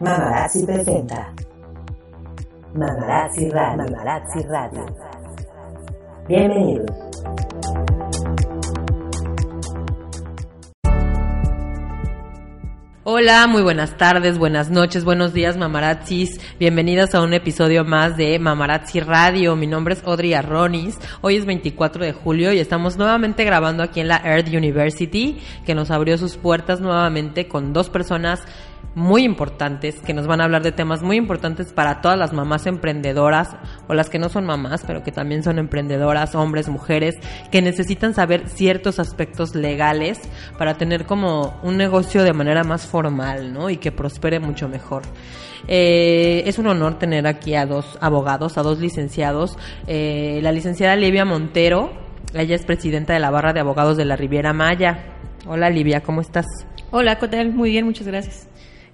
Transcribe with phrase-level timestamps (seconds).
[0.00, 1.34] Mamarazzi presenta
[2.72, 3.84] Mamarazzi Radio.
[3.84, 4.86] Mamarazzi Radio.
[6.28, 6.86] Bienvenidos.
[13.10, 16.38] Hola, muy buenas tardes, buenas noches, buenos días, mamarazzis.
[16.60, 19.56] Bienvenidos a un episodio más de Mamarazzi Radio.
[19.56, 20.96] Mi nombre es Audrey Arronis.
[21.22, 25.74] Hoy es 24 de julio y estamos nuevamente grabando aquí en la Earth University, que
[25.74, 28.44] nos abrió sus puertas nuevamente con dos personas
[28.94, 32.66] muy importantes que nos van a hablar de temas muy importantes para todas las mamás
[32.66, 33.50] emprendedoras
[33.86, 37.14] o las que no son mamás, pero que también son emprendedoras, hombres, mujeres,
[37.50, 40.20] que necesitan saber ciertos aspectos legales
[40.58, 43.70] para tener como un negocio de manera más formal, ¿no?
[43.70, 45.02] Y que prospere mucho mejor.
[45.66, 49.56] Eh, es un honor tener aquí a dos abogados, a dos licenciados.
[49.86, 51.92] Eh, la licenciada Livia Montero,
[52.34, 55.14] ella es presidenta de la barra de abogados de la Riviera Maya.
[55.46, 56.46] Hola Livia, ¿cómo estás?
[56.90, 58.47] Hola, Cotel, muy bien, muchas gracias.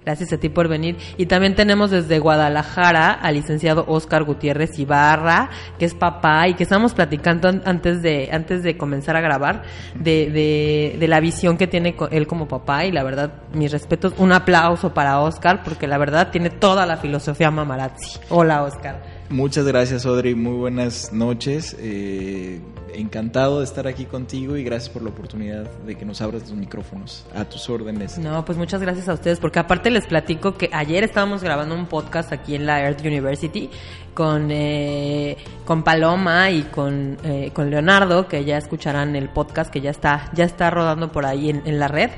[0.05, 0.97] Gracias a ti por venir.
[1.17, 6.63] Y también tenemos desde Guadalajara al licenciado Oscar Gutiérrez Ibarra, que es papá y que
[6.63, 9.63] estamos platicando antes de, antes de comenzar a grabar
[9.95, 12.85] de, de, de la visión que tiene él como papá.
[12.85, 16.97] Y la verdad, mis respetos, un aplauso para Oscar, porque la verdad tiene toda la
[16.97, 18.19] filosofía mamarazzi.
[18.29, 19.01] Hola, Oscar.
[19.29, 20.35] Muchas gracias, Audrey.
[20.35, 21.75] Muy buenas noches.
[21.79, 22.61] Eh,
[22.95, 26.53] encantado de estar aquí contigo y gracias por la oportunidad de que nos abras los
[26.53, 28.17] micrófonos a tus órdenes.
[28.17, 31.85] No, pues muchas gracias a ustedes, porque aparte les platico que ayer estábamos grabando un
[31.85, 33.69] podcast aquí en la Earth University
[34.15, 39.81] con, eh, con Paloma y con, eh, con Leonardo, que ya escucharán el podcast que
[39.81, 42.09] ya está, ya está rodando por ahí en, la red.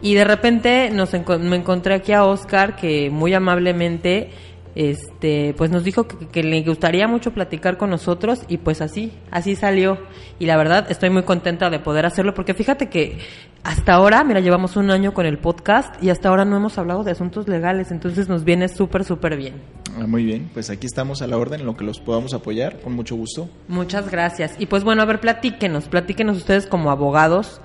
[0.00, 4.30] Y de repente nos me encontré aquí a Oscar, que muy amablemente
[4.74, 9.54] este pues nos dijo que, le gustaría mucho platicar con nosotros y pues así así
[9.54, 9.98] salió.
[10.38, 13.18] Y la verdad estoy muy contenta de poder hacerlo porque fíjate que
[13.64, 17.04] hasta ahora mira llevamos un año con el podcast y hasta ahora no hemos hablado
[17.04, 19.54] de asuntos legales entonces nos viene súper súper bien.
[19.98, 22.80] Ah, muy bien pues aquí estamos a la orden en lo que los podamos apoyar
[22.80, 23.48] con mucho gusto.
[23.68, 24.54] Muchas gracias.
[24.58, 27.60] Y pues bueno a ver platíquenos platíquenos ustedes como abogados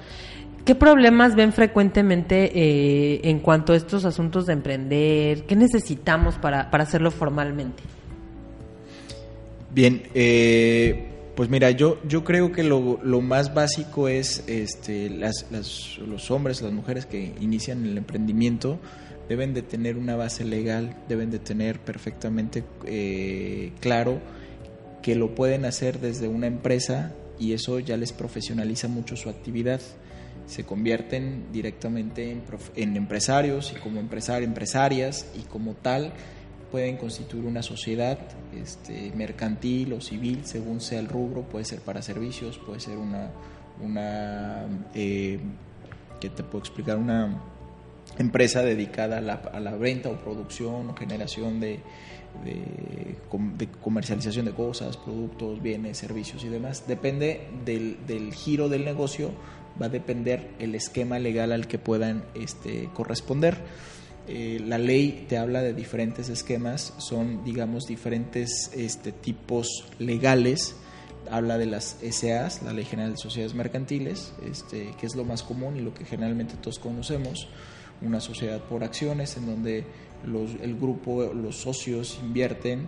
[0.67, 5.43] ¿Qué problemas ven frecuentemente eh, en cuanto a estos asuntos de emprender?
[5.43, 7.81] ¿Qué necesitamos para, para hacerlo formalmente?
[9.73, 11.05] Bien, eh,
[11.37, 16.31] pues mira, yo, yo creo que lo, lo más básico es este, las, las, los
[16.31, 18.77] hombres, las mujeres que inician el emprendimiento
[19.29, 24.19] deben de tener una base legal, deben de tener perfectamente eh, claro
[25.01, 29.79] que lo pueden hacer desde una empresa y eso ya les profesionaliza mucho su actividad
[30.47, 32.31] se convierten directamente
[32.75, 36.13] en, empresarios y como empresarios, empresarias y como tal
[36.71, 38.17] pueden constituir una sociedad
[38.55, 43.29] este, mercantil o civil según sea el rubro, puede ser para servicios, puede ser una,
[43.83, 44.65] una
[44.95, 45.39] eh,
[46.19, 46.97] ¿qué te puedo explicar?
[46.97, 47.41] Una
[48.17, 51.79] empresa dedicada a la, a la venta o producción o generación de,
[52.43, 53.17] de,
[53.57, 56.85] de, comercialización de cosas, productos, bienes, servicios y demás.
[56.87, 59.31] Depende del, del giro del negocio
[59.81, 63.57] va a depender el esquema legal al que puedan este, corresponder.
[64.27, 70.75] Eh, la ley te habla de diferentes esquemas, son digamos diferentes este, tipos legales.
[71.29, 75.43] Habla de las SAs, la Ley General de Sociedades Mercantiles, este, que es lo más
[75.43, 77.49] común y lo que generalmente todos conocemos.
[78.01, 79.83] Una sociedad por acciones en donde
[80.25, 82.87] los, el grupo, los socios invierten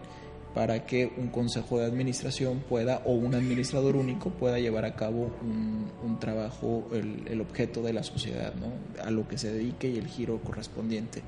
[0.53, 5.31] para que un consejo de administración pueda o un administrador único pueda llevar a cabo
[5.41, 9.03] un, trabajo, el, objeto de la sociedad, ¿no?
[9.03, 11.21] a lo que se dedique y el giro correspondiente.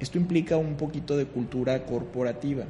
[0.00, 2.64] Esto implica un poquito de cultura corporativa,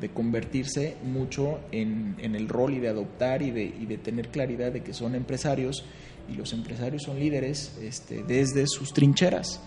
[0.00, 4.94] de convertirse mucho en, el rol y de adoptar y de, tener claridad de que
[4.94, 5.84] son empresarios
[6.28, 9.60] y los empresarios son líderes este, desde sus trincheras.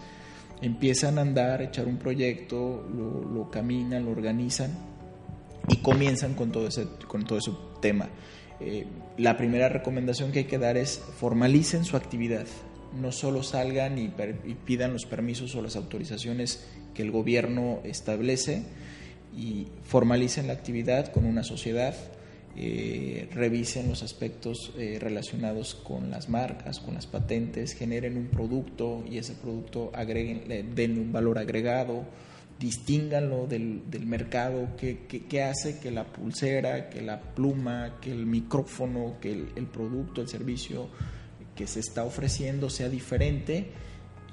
[0.60, 2.84] Empiezan a andar, echar un proyecto,
[3.32, 4.97] lo caminan, lo organizan
[5.68, 7.52] y comienzan con todo ese, con todo ese
[7.82, 8.10] tema.
[8.60, 8.86] Eh,
[9.18, 12.48] la primera recomendación que hay que dar es formalicen su actividad,
[13.00, 14.08] no solo salgan y,
[14.66, 18.64] pidan los permisos o las autorizaciones que el gobierno establece
[19.36, 21.96] y formalicen la actividad con una sociedad,
[22.56, 29.04] eh, revisen los aspectos eh, relacionados con las marcas, con las patentes, generen un producto
[29.08, 32.06] y ese producto agreguen, den un valor agregado,
[32.60, 39.18] distínganlo del, del mercado, qué, hace que la pulsera, que la pluma, que el micrófono,
[39.22, 40.90] que el, producto, el servicio
[41.56, 43.72] que se está ofreciendo sea diferente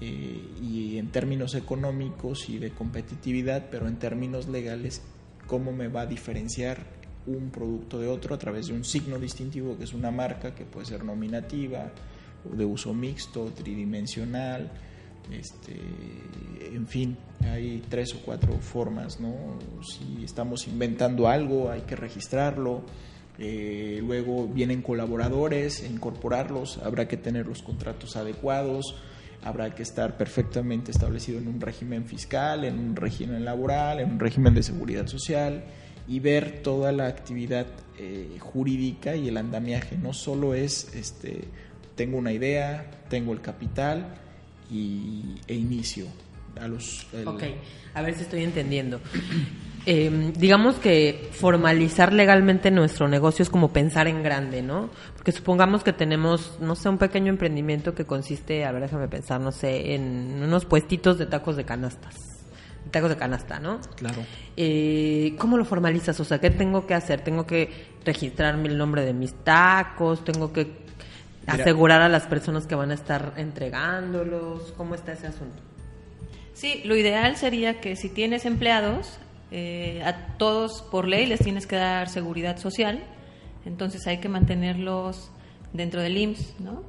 [0.00, 5.02] eh, y en términos económicos y de competitividad, pero en términos legales,
[5.46, 6.78] cómo me va a diferenciar
[7.26, 10.64] un producto de otro a través de un signo distintivo que es una marca que
[10.64, 11.90] puede ser nominativa,
[12.44, 14.70] de uso mixto, tridimensional,
[15.32, 15.74] Este,
[16.74, 19.58] en fin, hay tres o cuatro formas, ¿no?
[19.82, 22.82] Si estamos inventando algo, hay que registrarlo.
[23.38, 28.96] Eh, luego vienen colaboradores, incorporarlos, habrá que tener los contratos adecuados,
[29.42, 34.20] habrá que estar perfectamente establecido en un régimen fiscal, en un régimen laboral, en un
[34.20, 35.64] régimen de seguridad social
[36.06, 37.66] y ver toda la actividad
[37.98, 39.96] eh, jurídica y el andamiaje.
[39.96, 41.44] No solo es, este,
[41.96, 44.14] tengo una idea, tengo el capital
[44.70, 46.06] y, e inicio.
[46.60, 47.42] A los, Ok,
[47.94, 49.00] a ver si estoy entendiendo.
[49.86, 54.90] Eh, digamos que formalizar legalmente nuestro negocio es como pensar en grande, ¿no?
[55.16, 59.40] Porque supongamos que tenemos, no sé, un pequeño emprendimiento que consiste, a ver, déjame pensar,
[59.40, 62.14] no sé, en unos puestitos de tacos de canastas.
[62.90, 63.80] Tacos de canasta, ¿no?
[63.96, 64.22] Claro.
[64.56, 66.20] Eh, ¿Cómo lo formalizas?
[66.20, 67.22] O sea, ¿qué tengo que hacer?
[67.22, 70.22] ¿Tengo que registrarme el nombre de mis tacos?
[70.24, 70.83] ¿Tengo que.
[71.46, 74.72] Asegurar a las personas que van a estar entregándolos?
[74.76, 75.62] ¿Cómo está ese asunto?
[76.52, 79.18] Sí, lo ideal sería que si tienes empleados,
[79.50, 83.02] eh, a todos por ley les tienes que dar seguridad social,
[83.64, 85.30] entonces hay que mantenerlos
[85.72, 86.82] dentro del IMSS, ¿no?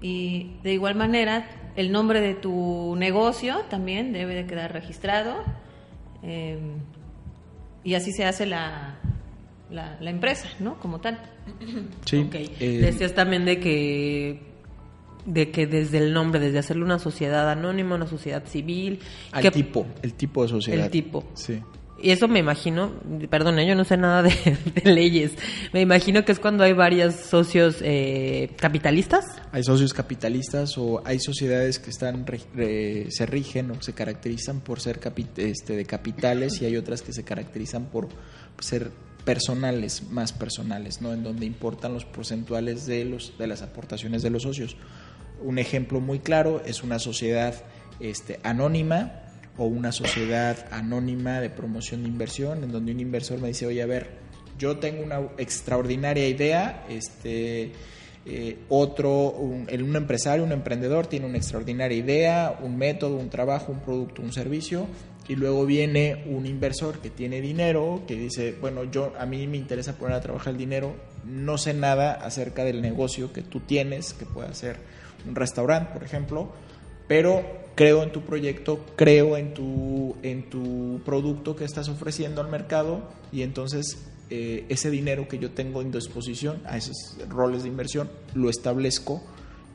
[0.00, 5.44] Y de igual manera, el nombre de tu negocio también debe de quedar registrado
[6.22, 6.58] eh,
[7.84, 8.98] y así se hace la,
[9.72, 10.78] la, la empresa, ¿no?
[10.78, 11.18] Como tal.
[12.04, 12.18] Sí.
[12.18, 12.34] Ok.
[12.34, 14.52] eh, Decías también de que
[15.24, 18.98] de que desde el nombre, desde hacerlo una sociedad anónima, una sociedad civil,
[19.30, 20.84] al que- tipo, el tipo de sociedad.
[20.86, 21.24] el tipo.
[21.34, 21.60] Sí.
[22.04, 22.90] Y eso me imagino,
[23.30, 23.66] perdón, ¿eh?
[23.68, 24.32] yo no sé nada de,
[24.84, 25.34] de leyes.
[25.72, 29.24] Me imagino que es cuando hay varios socios eh, capitalistas.
[29.52, 34.60] Hay socios capitalistas o hay sociedades que están re- re- se rigen o se caracterizan
[34.62, 38.08] por ser capi- este, de capitales y hay otras que se caracterizan por
[38.58, 38.90] ser
[39.24, 41.12] personales, más personales, ¿no?
[41.12, 44.76] En donde importan los porcentuales de los de las aportaciones de los socios.
[45.42, 47.54] Un ejemplo muy claro es una sociedad
[48.00, 49.12] este, anónima
[49.56, 53.82] o una sociedad anónima de promoción de inversión, en donde un inversor me dice, oye,
[53.82, 54.10] a ver,
[54.58, 57.72] yo tengo una extraordinaria idea, este,
[58.24, 63.80] eh, otro, un, empresario, un emprendedor tiene una extraordinaria idea, un método, un trabajo, un
[63.80, 64.86] producto, un servicio,
[65.28, 69.56] y luego viene un inversor que tiene dinero, que dice, bueno, yo a mí me
[69.56, 74.14] interesa poner a trabajar el dinero, no sé nada acerca del negocio que tú tienes,
[74.14, 74.76] que puede ser
[75.26, 76.52] un restaurante, por ejemplo,
[77.06, 82.48] pero creo en tu proyecto, creo en tu, en tu producto que estás ofreciendo al
[82.48, 83.98] mercado y entonces
[84.30, 89.22] eh, ese dinero que yo tengo en disposición a esos roles de inversión lo establezco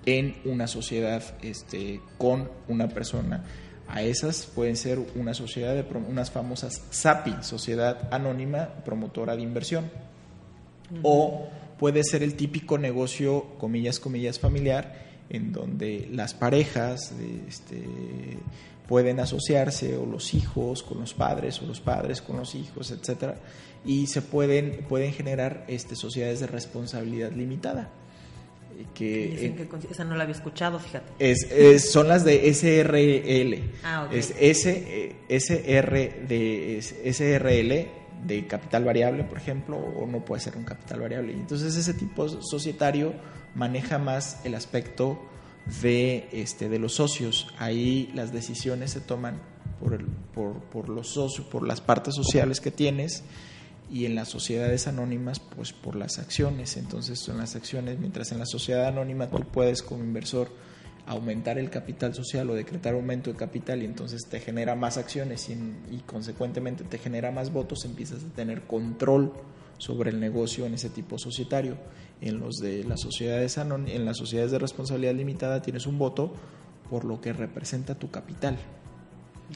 [0.06, 3.44] en una sociedad este, con una persona.
[3.88, 9.90] A esas pueden ser una sociedad de unas famosas SAPI, Sociedad Anónima Promotora de Inversión.
[11.04, 11.48] O
[11.80, 17.14] puede ser el típico negocio, comillas, comillas, familiar, en donde las parejas
[17.48, 17.84] este,
[18.88, 23.36] pueden asociarse, o los hijos con los padres, o los padres con los hijos, etcétera,
[23.86, 27.90] y se pueden, pueden generar este, sociedades de responsabilidad limitada.
[28.94, 31.12] Que, Dicen que con- esa no la había escuchado, fíjate.
[31.20, 33.72] es, es- son las de SRL.
[33.84, 34.14] Ah, ok.
[34.14, 37.88] Es S, eh, SR de, es SRL
[38.26, 41.34] de capital variable, por ejemplo, o no puede ser un capital variable.
[41.34, 43.14] Entonces ese tipo societario
[43.56, 45.20] maneja más el aspecto
[45.82, 47.48] de, este, de los socios.
[47.60, 49.40] Ahí las decisiones se toman
[49.80, 53.24] por, el, por, por los socios, por las partes sociales que tienes
[53.90, 56.78] y en las sociedades anónimas pues por las acciones.
[56.78, 60.50] Entonces son las acciones mientras en la sociedad anónima tú puedes como inversor
[61.06, 65.48] aumentar el capital social o decretar aumento de capital y entonces te genera más acciones
[65.50, 65.54] y,
[65.90, 69.32] y consecuentemente te genera más votos empiezas a tener control
[69.78, 71.78] sobre el negocio en ese tipo societario.
[72.20, 76.34] En los de las sociedades en las sociedades de responsabilidad limitada tienes un voto
[76.90, 78.58] por lo que representa tu capital.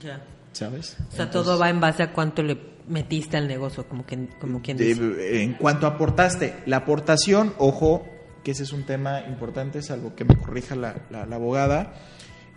[0.01, 0.23] Ya.
[0.53, 4.05] Sabes O sea, Entonces- todo va en base a cuánto le metiste al negocio, como,
[4.05, 5.43] que, como quien de- dice.
[5.43, 8.05] en cuanto aportaste, la aportación, ojo,
[8.43, 11.93] que ese es un tema importante, salvo que me corrija la, la- la abogada,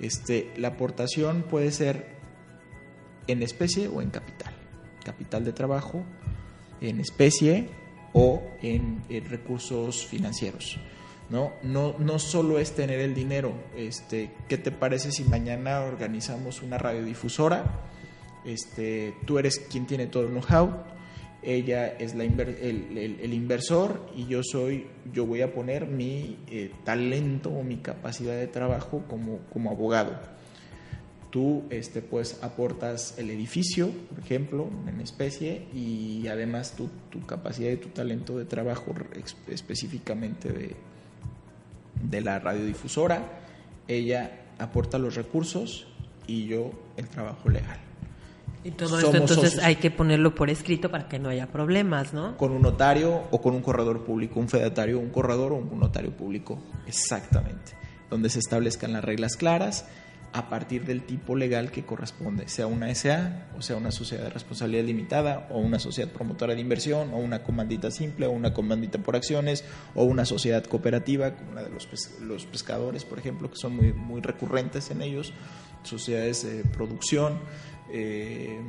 [0.01, 2.15] este, la aportación puede ser
[3.27, 4.53] en especie o en capital.
[5.05, 6.05] Capital de trabajo,
[6.81, 7.69] en especie
[8.13, 10.79] o en, en recursos financieros.
[11.31, 11.53] ¿No?
[11.63, 13.53] No, no solo es tener el dinero.
[13.77, 17.65] Este, ¿Qué te parece si mañana organizamos una radiodifusora?
[18.45, 20.71] Este, tú eres quien tiene todo el know-how,
[21.43, 27.51] ella es la el, inversor y yo soy, yo voy a poner mi eh, talento
[27.51, 30.19] o mi capacidad de trabajo como, como abogado.
[31.31, 37.71] Tú este, pues aportas el edificio, por ejemplo, en especie, y además tu, tu capacidad
[37.73, 38.95] y tu talento de trabajo
[39.49, 40.77] específicamente de,
[42.11, 43.23] de la radiodifusora.
[43.89, 45.87] Ella aporta los recursos
[46.27, 47.79] y yo el trabajo legal.
[48.63, 49.65] Y todo esto entonces socios.
[49.65, 52.37] hay que ponerlo por escrito para que no haya problemas, ¿no?
[52.39, 56.13] Con un notario o con un corredor público, un fedatario, un corredor o un notario
[56.13, 56.59] público.
[56.87, 57.73] Exactamente.
[58.09, 59.85] Donde se establezcan las reglas claras
[60.35, 64.31] a partir del tipo legal que corresponde, sea una SA o sea una sociedad de
[64.31, 68.99] responsabilidad limitada o una sociedad promotora de inversión o una comandita simple o una comandita
[68.99, 69.65] por acciones
[69.95, 71.89] o una sociedad cooperativa como la de los,
[72.21, 75.33] los pescadores, por ejemplo, que son muy, muy recurrentes en ellos,
[75.85, 77.39] sociedades de producción,
[77.93, 78.61] eh,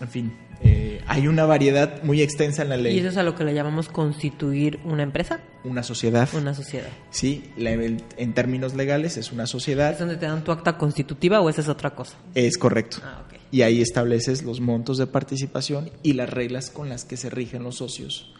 [0.00, 2.96] en fin, eh, hay una variedad muy extensa en la ley.
[2.96, 6.88] Y eso es a lo que le llamamos constituir una empresa, Una sociedad, una sociedad.
[7.10, 10.76] sí, la- el- en términos legales es una ¿Es sociedad, donde te dan tu acta
[10.78, 12.16] constitutiva o esa es otra cosa?
[12.34, 12.98] es correcto.
[13.04, 13.38] Ah, ok.
[13.50, 17.62] Y ahí estableces los montos de participación y las reglas con las que se rigen
[17.62, 18.32] los socios.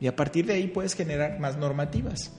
[0.00, 2.32] Y a partir de ahí puedes generar más normativas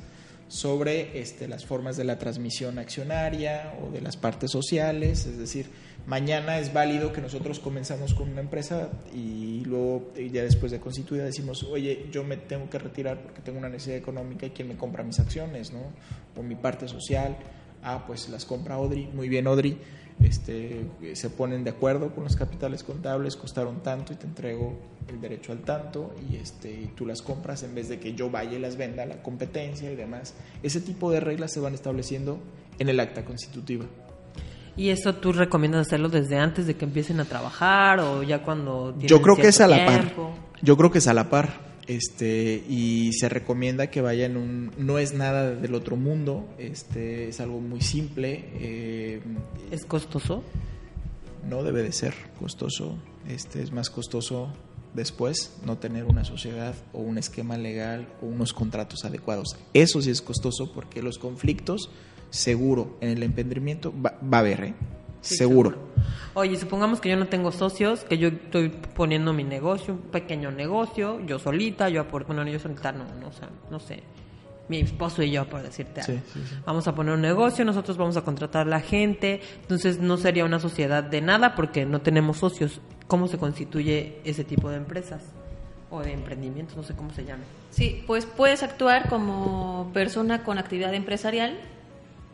[0.51, 5.25] sobre este, las formas de la transmisión accionaria o de las partes sociales.
[5.25, 5.67] Es decir,
[6.05, 11.23] mañana es válido que nosotros comenzamos con una empresa y luego ya después de constituida
[11.23, 14.75] decimos, oye, yo me tengo que retirar porque tengo una necesidad económica y quién me
[14.75, 15.83] compra mis acciones, ¿no?
[16.35, 17.37] O mi parte social.
[17.81, 19.07] Ah, pues las compra Odri.
[19.07, 19.77] Muy bien, Odri
[20.19, 24.77] este, se ponen de acuerdo con los capitales contables, costaron tanto y te entrego
[25.07, 28.29] el derecho al tanto y, este, y tú las compras en vez de que yo
[28.29, 30.33] vaya y las venda, la competencia y demás.
[30.63, 32.39] Ese tipo de reglas se van estableciendo
[32.79, 33.85] en el acta constitutiva.
[34.77, 38.91] ¿Y eso tú recomiendas hacerlo desde antes de que empiecen a trabajar o ya cuando
[38.93, 39.99] tienen Yo creo que es a la par.
[40.01, 40.33] tiempo?
[40.61, 41.70] Yo creo que es a la par.
[41.87, 47.39] Este, y se recomienda que vayan un, no es nada del otro mundo, este, es
[47.39, 49.21] algo muy simple, eh,
[49.71, 50.43] ¿Es costoso?
[51.49, 52.97] no debe de ser costoso,
[53.27, 54.53] este es más costoso
[54.93, 59.55] después no tener una sociedad o un esquema legal o unos contratos adecuados.
[59.73, 61.89] Eso sí es costoso porque los conflictos
[62.29, 64.73] seguro en el emprendimiento va, va a haber, ¿eh?
[65.21, 65.75] Sí, seguro.
[66.33, 70.49] Oye, supongamos que yo no tengo socios, que yo estoy poniendo mi negocio, un pequeño
[70.51, 74.01] negocio, yo solita, yo aporto, bueno, yo solita no, no, o sea, no sé,
[74.69, 76.23] mi esposo y yo, por decirte Sí, algo.
[76.33, 76.55] sí, sí.
[76.65, 80.45] Vamos a poner un negocio, nosotros vamos a contratar a la gente, entonces no sería
[80.45, 82.79] una sociedad de nada porque no tenemos socios.
[83.07, 85.21] ¿Cómo se constituye ese tipo de empresas?
[85.89, 87.43] O de emprendimientos, no sé cómo se llame.
[87.71, 91.59] Sí, pues puedes actuar como persona con actividad empresarial,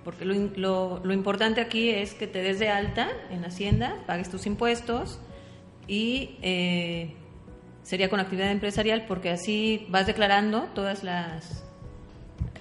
[0.07, 4.29] porque lo, lo- lo importante aquí es que te des de alta en Hacienda, pagues
[4.29, 5.19] tus impuestos
[5.85, 7.13] y eh,
[7.83, 11.65] sería con actividad empresarial porque así vas declarando todas las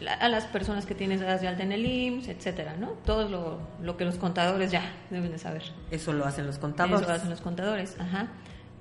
[0.00, 2.88] la- a las personas que tienes dadas de alta en el IMSS, etcétera, ¿no?
[3.04, 5.62] Todo lo, lo que los contadores ya deben de saber.
[5.92, 7.00] Eso lo hacen los contadores.
[7.02, 8.26] Eso lo hacen los contadores, ajá.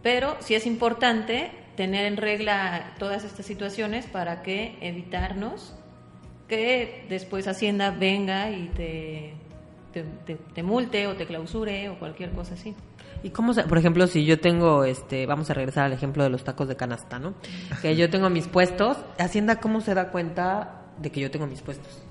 [0.01, 5.75] Pero sí es importante tener en regla todas estas situaciones para que evitarnos
[6.47, 9.33] que después Hacienda venga y te,
[9.93, 12.75] te, te- te multe o te clausure o cualquier cosa así.
[13.23, 16.29] ¿Y cómo, se- por ejemplo, si yo tengo, este, vamos a regresar al ejemplo de
[16.29, 17.33] los tacos de canasta, ¿no?
[17.81, 21.61] Que yo tengo mis puestos, Hacienda, ¿cómo se da cuenta de que yo tengo mis
[21.61, 22.01] puestos?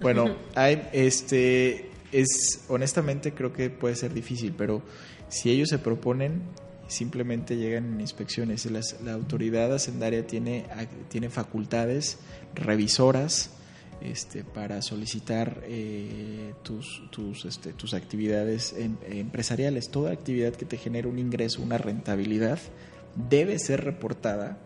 [0.00, 4.82] Bueno, hay, este, es, honestamente creo que puede ser difícil, pero
[5.28, 6.42] si ellos se proponen,
[6.90, 8.66] simplemente llegan inspecciones.
[8.66, 10.66] Las- la autoridad hacendaria tiene,
[11.08, 12.18] tiene facultades
[12.54, 13.50] revisoras
[14.00, 19.90] este, para solicitar eh, tus, tus, este, tus actividades em- empresariales.
[19.90, 22.58] Toda actividad que te genere un ingreso, una rentabilidad,
[23.28, 24.58] debe ser reportada,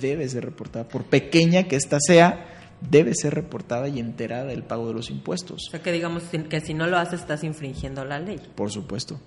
[0.00, 2.50] debe ser reportada, por pequeña que ésta sea,
[2.90, 5.66] debe ser reportada y enterada del pago de los impuestos.
[5.68, 8.40] O sea, que digamos que si no lo haces estás infringiendo la ley.
[8.56, 9.20] Por supuesto.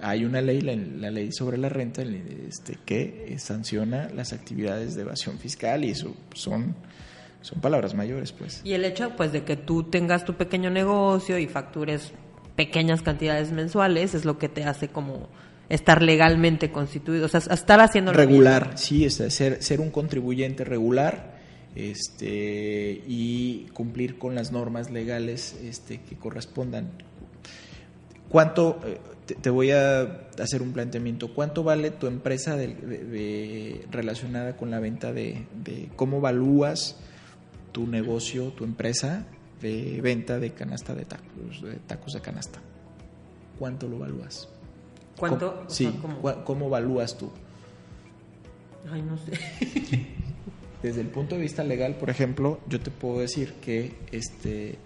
[0.00, 5.02] Hay una ley, la, la ley sobre la renta, este, que sanciona las actividades de
[5.02, 6.76] evasión fiscal y eso son,
[7.40, 8.60] son palabras mayores, pues.
[8.64, 12.12] Y el hecho, pues, de que tú tengas tu pequeño negocio y factures
[12.54, 15.28] pequeñas cantidades mensuales es lo que te hace como
[15.68, 21.38] estar legalmente constituido, o sea, estar haciendo regular, sí, es ser, ser un contribuyente regular
[21.74, 26.90] este, y cumplir con las normas legales este, que correspondan.
[28.28, 30.02] ¿Cuánto, eh, te, te voy a
[30.42, 35.46] hacer un planteamiento, cuánto vale tu empresa de, de- de- relacionada con la venta de,
[35.64, 36.96] de cómo evalúas
[37.70, 39.26] tu negocio, tu empresa
[39.62, 42.58] de venta de canasta de tacos, de tacos de canasta?
[43.58, 44.48] ¿Cuánto lo evalúas?
[45.16, 45.52] ¿Cuánto?
[45.54, 46.44] ¿Cómo- O sí, sea, ¿cómo?
[46.44, 47.30] ¿cómo evalúas tú?
[48.90, 49.32] Ay, no sé.
[50.82, 54.76] Desde el punto de vista legal, por ejemplo, yo te puedo decir que este,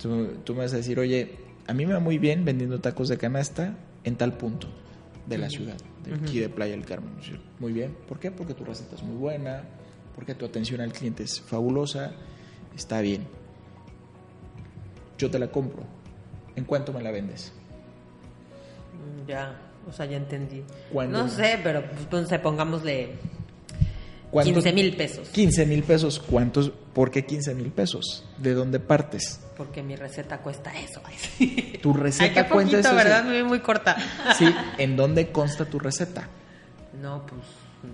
[0.00, 1.36] tú, tú me vas a decir, oye,
[1.68, 4.66] a mí me va muy bien vendiendo tacos de canasta en tal punto
[5.26, 7.12] de la ciudad, de aquí de Playa del Carmen.
[7.60, 8.30] Muy bien, ¿por qué?
[8.32, 9.62] Porque tu receta es muy buena,
[10.16, 12.12] porque tu atención al cliente es fabulosa,
[12.74, 13.26] está bien.
[15.18, 15.82] Yo te la compro.
[16.56, 17.52] ¿En cuánto me la vendes?
[18.94, 19.56] Mm, Ya,
[19.88, 20.62] o sea, ya entendí.
[20.92, 21.18] ¿Cuándo?
[21.18, 23.10] No sé, pero pues, pongámosle
[24.30, 25.28] ¿Cuántos- 15 mil pesos.
[25.28, 26.18] 15 mil pesos.
[26.20, 26.72] ¿Cuántos?
[26.98, 28.24] ¿Por qué 15 mil pesos?
[28.38, 29.38] ¿De dónde partes?
[29.56, 31.00] Porque mi receta cuesta eso.
[31.38, 31.78] Ay.
[31.80, 32.96] Tu Ay, receta qué cuenta poquito, eso.
[32.96, 33.24] ¿verdad?
[33.24, 33.96] Muy, muy corta.
[34.36, 36.28] Sí, ¿en dónde consta tu receta?
[37.00, 37.42] No, pues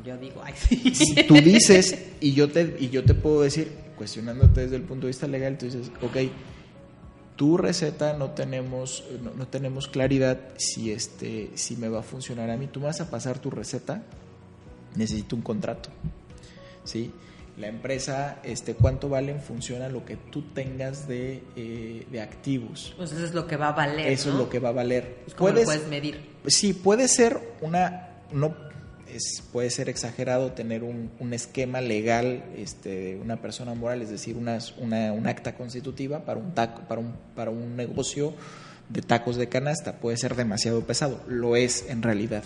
[0.07, 0.95] yo digo, ay, sí.
[0.95, 5.03] Si tú dices y yo te y yo te puedo decir, cuestionándote desde el punto
[5.03, 6.17] de vista legal, tú dices, ok,
[7.37, 12.49] tu receta no tenemos no, no tenemos claridad si este si me va a funcionar
[12.49, 12.69] a mí.
[12.69, 14.03] Tú me vas a pasar tu receta,
[14.97, 15.91] necesito un contrato,
[16.85, 17.13] sí.
[17.57, 22.21] La empresa, este, cuánto vale en función a lo que tú tengas de, eh, de
[22.21, 22.95] activos.
[22.97, 24.09] Pues eso es lo que va a valer.
[24.09, 25.19] Eso es lo que va a valer.
[25.25, 26.21] Pues, ¿Cómo lo puedes medir?
[26.47, 28.55] Sí, puede ser una, no
[29.15, 34.11] es, puede ser exagerado tener un, un esquema legal este, de una persona moral, es
[34.11, 38.35] decir, una, una, un acta constitutiva para un taco, para un, para un negocio
[38.89, 39.99] de tacos de canasta.
[39.99, 42.43] Puede ser demasiado pesado, lo es en realidad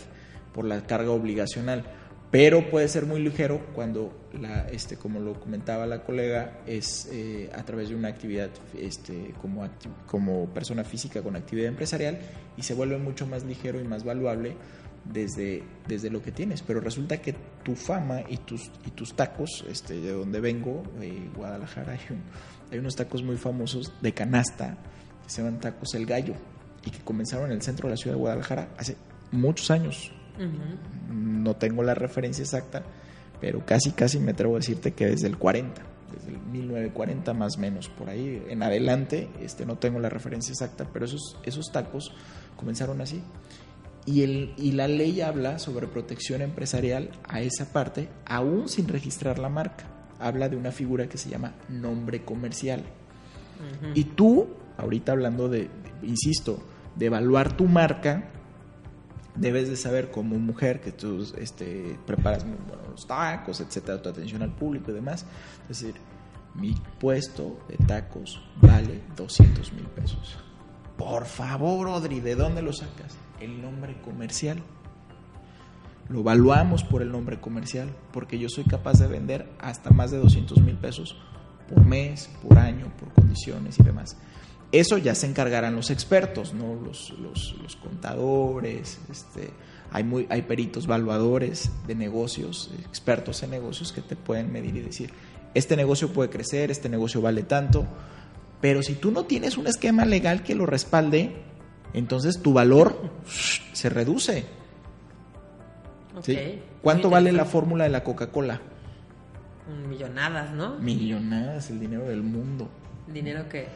[0.52, 1.84] por la carga obligacional.
[2.30, 7.48] Pero puede ser muy ligero cuando, la, este, como lo comentaba la colega, es eh,
[7.54, 12.18] a través de una actividad este, como, acti- como persona física con actividad empresarial
[12.56, 14.56] y se vuelve mucho más ligero y más valuable
[15.10, 16.60] desde, desde lo que tienes.
[16.60, 21.30] Pero resulta que tu fama y tus, y tus tacos, este, de donde vengo, de
[21.34, 22.22] Guadalajara, hay, un-
[22.70, 24.76] hay unos tacos muy famosos de canasta
[25.24, 26.34] que se llaman tacos El Gallo
[26.84, 28.96] y que comenzaron en el centro de la ciudad de Guadalajara hace
[29.32, 30.12] muchos años,
[31.12, 32.82] No tengo la referencia exacta,
[33.40, 35.82] pero casi, casi me atrevo a decirte que desde el 40,
[36.14, 40.52] desde el 1940 más o menos, por ahí en adelante, este, no tengo la referencia
[40.52, 42.12] exacta, pero esos, esos tacos
[42.56, 43.22] comenzaron así.
[44.06, 49.38] Y, el, y la ley habla sobre protección empresarial a esa parte, aún sin registrar
[49.38, 49.84] la marca.
[50.18, 52.82] Habla de una figura que se llama nombre comercial.
[53.94, 55.68] Y tú, ahorita hablando de-
[56.02, 56.58] insisto,
[56.96, 58.30] de evaluar tu marca,
[59.38, 62.58] debes de saber como mujer que tú este, preparas bueno,
[62.90, 65.24] los tacos, etcétera, tu atención al público y demás.
[65.68, 65.94] Es decir,
[66.54, 70.38] mi puesto de tacos vale 200 mil pesos.
[70.96, 73.16] Por favor, Odri, ¿de dónde lo sacas?
[73.40, 74.62] El nombre comercial.
[76.08, 80.18] Lo evaluamos por el nombre comercial, porque yo soy capaz de vender hasta más de
[80.18, 81.16] 200 mil pesos
[81.68, 84.16] por mes, por año, por condiciones y demás.
[84.70, 86.74] Eso ya se encargarán los expertos, ¿no?
[86.74, 89.50] los, los, los contadores, este,
[89.90, 94.80] hay, muy, hay peritos valuadores de negocios, expertos en negocios que te pueden medir y
[94.80, 95.10] decir,
[95.54, 97.86] este negocio puede crecer, este negocio vale tanto,
[98.60, 101.32] pero si tú no tienes un esquema legal que lo respalde,
[101.94, 103.10] entonces tu valor
[103.72, 104.44] se reduce.
[106.82, 108.60] ¿Cuánto vale la fórmula de la Coca-Cola?
[109.88, 110.78] Millonadas, ¿no?
[110.78, 112.68] Millonadas, el dinero del mundo.
[113.06, 113.68] Dinero que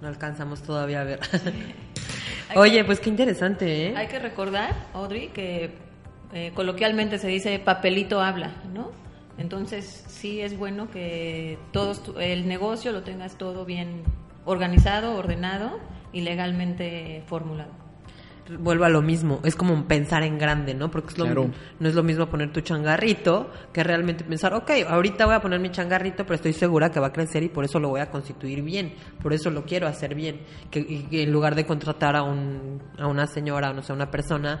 [0.00, 1.20] no alcanzamos todavía a ver.
[2.56, 3.96] Oye, que- pues qué interesante, ¿eh?
[3.96, 5.72] Hay que recordar, Audrey, que
[6.32, 8.90] eh, coloquialmente se dice papelito habla, ¿no?
[9.38, 14.02] Entonces sí es bueno que todos tu- el negocio lo tengas todo bien
[14.44, 15.78] organizado, ordenado
[16.12, 17.70] y legalmente formulado.
[18.58, 20.90] Vuelvo a lo mismo, es como pensar en grande, ¿no?
[20.90, 21.50] Porque es lo Claro.
[21.78, 25.60] no es lo mismo poner tu changarrito que realmente pensar, ok, ahorita voy a poner
[25.60, 28.10] mi changarrito, pero estoy segura que va a crecer y por eso lo voy a
[28.10, 32.22] constituir bien, por eso lo quiero hacer bien, que, y en lugar de contratar a,
[32.22, 34.60] un, a una señora o no sé, a una persona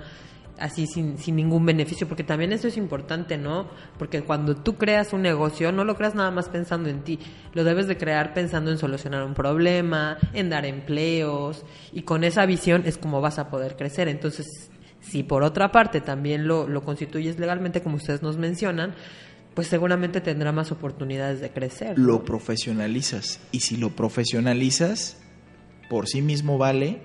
[0.58, 3.68] así sin, sin ningún beneficio, porque también eso es importante, ¿no?
[3.98, 7.18] Porque cuando tú creas un negocio, no lo creas nada más pensando en ti,
[7.54, 12.46] lo debes de crear pensando en solucionar un problema, en dar empleos, y con esa
[12.46, 14.08] visión es como vas a poder crecer.
[14.08, 18.94] Entonces, si por otra parte también lo, lo constituyes legalmente, como ustedes nos mencionan,
[19.54, 21.98] pues seguramente tendrá más oportunidades de crecer.
[21.98, 23.40] Lo profesionalizas.
[23.50, 25.16] Y si lo profesionalizas,
[25.88, 27.00] por sí mismo vale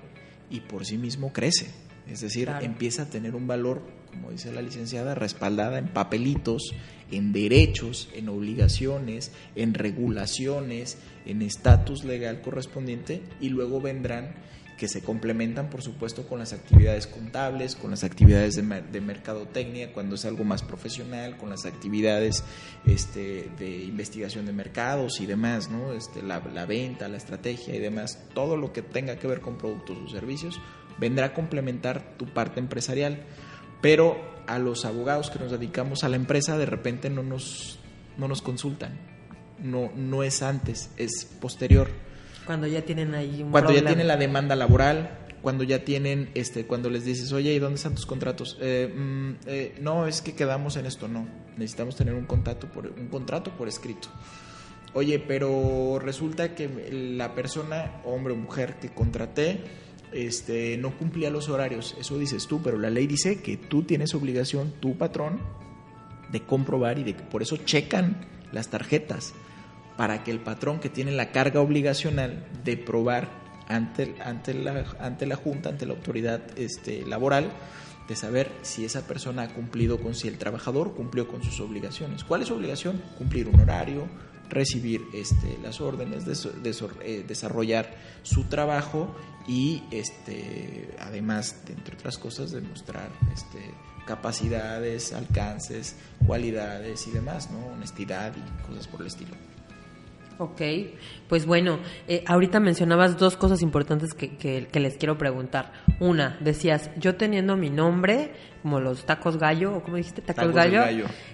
[0.50, 1.83] y por sí mismo crece.
[2.10, 2.64] Es decir, Claro.
[2.64, 6.74] empieza a tener un valor, como dice la licenciada, respaldada en papelitos,
[7.10, 14.34] en derechos, en obligaciones, en regulaciones, en estatus legal correspondiente y luego vendrán
[14.76, 19.92] que se complementan, por supuesto, con las actividades contables, con las actividades de, de mercadotecnia,
[19.92, 22.42] cuando es algo más profesional, con las actividades
[22.84, 25.92] este, de investigación de mercados y demás, ¿no?
[25.92, 29.58] Este, la, la venta, la estrategia y demás, todo lo que tenga que ver con
[29.58, 30.60] productos o servicios,
[30.98, 33.22] vendrá a complementar tu parte empresarial.
[33.80, 37.78] Pero a los abogados que nos dedicamos a la empresa, de repente no nos,
[38.16, 38.98] no nos consultan.
[39.62, 41.88] No, no es antes, es posterior
[42.44, 46.66] Cuando ya tienen ahí un cuando ya tienen la demanda laboral, cuando ya tienen, este,
[46.66, 48.58] cuando les dices, oye, ¿y dónde están tus contratos?
[48.60, 51.28] Eh, mm, eh, no, es que quedamos en esto, no.
[51.56, 54.08] Necesitamos tener un contrato por, un contrato por escrito.
[54.94, 59.62] oye, pero resulta que la persona, hombre o mujer que contraté,
[60.14, 61.96] este, no cumplía los horarios.
[61.98, 65.40] Eso dices tú, pero la ley dice que tú tienes obligación, tu patrón,
[66.30, 69.34] de comprobar y de por eso checan las tarjetas
[69.96, 73.28] para que el patrón que tiene la carga obligacional de probar
[73.68, 77.50] ante, ante, la, ante la Junta, ante la autoridad este, laboral,
[78.08, 82.24] de saber si esa persona ha cumplido con, si el trabajador cumplió con sus obligaciones.
[82.24, 83.00] ¿Cuál es su obligación?
[83.16, 84.06] Cumplir un horario,
[84.50, 89.14] recibir este, las órdenes, eh, desarrollar su trabajo
[89.46, 93.72] y este, además, entre otras cosas, demostrar este,
[94.06, 97.66] capacidades, alcances, cualidades y demás, ¿no?
[97.66, 99.34] honestidad y cosas por el estilo.
[100.38, 100.60] Ok,
[101.28, 105.72] pues bueno, eh, ahorita mencionabas dos cosas importantes que, que, les quiero preguntar.
[106.00, 110.82] Una, decías, yo teniendo mi nombre, como los tacos gallo, o como dijiste, tacos, gallo,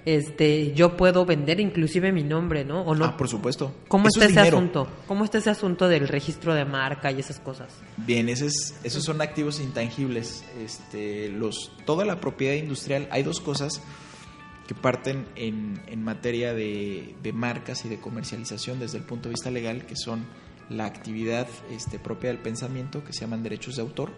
[0.04, 2.82] este, yo puedo vender inclusive mi nombre, ¿no?
[2.82, 3.06] ¿O no?
[3.06, 3.74] Ah, por supuesto.
[3.88, 4.86] ¿Cómo está ese asunto?
[5.06, 7.74] ¿Cómo está ese asunto del registro de marca y esas cosas?
[7.96, 10.44] Bien, ese es, esos son activos intangibles.
[10.62, 13.82] Este, los, toda la propiedad industrial, hay dos cosas
[14.70, 19.50] que parten en, materia de, de, marcas y de comercialización desde el punto de vista
[19.50, 20.24] legal, que son
[20.68, 24.12] la actividad este, propia del pensamiento, que se llaman derechos de autor,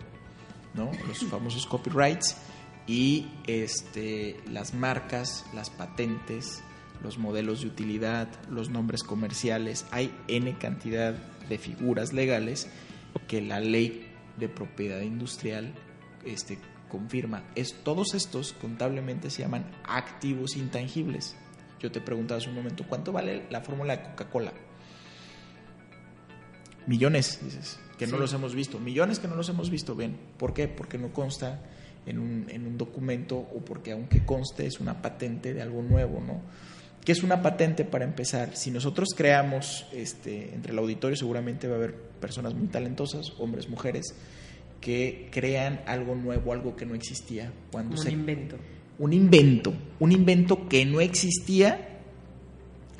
[0.74, 0.90] ¿no?
[1.08, 2.36] los famosos copyrights,
[2.86, 6.62] y este, las marcas, las patentes,
[7.02, 9.86] los modelos de utilidad, los nombres comerciales.
[9.90, 11.14] Hay N cantidad
[11.48, 12.68] de figuras legales
[13.26, 15.72] que la ley de propiedad industrial
[16.26, 16.58] este,
[16.92, 17.42] confirma.
[17.54, 21.34] Es, todos estos contablemente se llaman activos intangibles.
[21.80, 24.52] Yo te preguntaba hace un momento, ¿cuánto vale la fórmula de Coca-Cola?
[26.86, 28.78] Millones, dices, que no los hemos visto.
[28.78, 30.18] Millones que no los hemos visto, ven.
[30.36, 30.68] ¿Por qué?
[30.68, 31.62] Porque no consta
[32.04, 36.20] en un, en un documento o porque aunque conste es una patente de algo nuevo,
[36.20, 36.42] ¿no?
[37.04, 38.54] ¿Qué es una patente para empezar?
[38.54, 43.68] Si nosotros creamos, este, entre el auditorio seguramente va a haber personas muy talentosas, hombres,
[43.68, 44.14] mujeres,
[44.82, 47.50] que crean algo nuevo, algo que no existía.
[47.70, 48.56] Cuando un invento.
[48.98, 52.00] Un invento, un invento que no existía,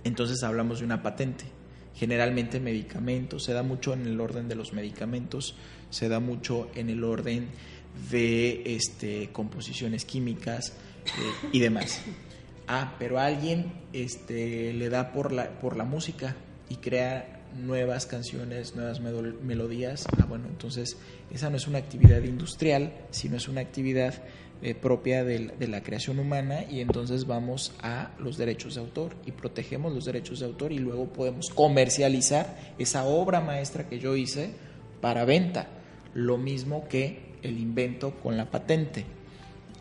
[0.04, 1.44] entonces hablamos de una patente.
[1.94, 5.54] Generalmente medicamentos, se da mucho en el orden de los medicamentos,
[5.90, 7.48] se da mucho en el orden
[8.10, 12.00] de este, composiciones químicas eh, y demás.
[12.66, 16.36] Ah, pero alguien este, le da por la, por la música
[16.68, 20.96] y crea nuevas canciones, nuevas melodías, ah, bueno, entonces
[21.32, 24.14] esa no es una actividad industrial, sino es una actividad
[24.64, 29.32] eh, propia de, la creación humana y entonces vamos a los derechos de autor y
[29.32, 34.50] protegemos los derechos de autor y luego podemos comercializar esa obra maestra que yo hice
[35.00, 35.66] para venta,
[36.14, 39.04] lo mismo que el invento con la patente.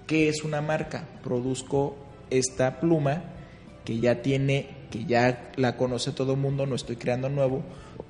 [0.08, 1.08] ¿Qué es una marca?
[1.24, 1.96] Produzco
[2.32, 3.24] esta pluma
[3.86, 7.64] que ya tiene que ya la conoce todo el mundo, no estoy creando nuevo,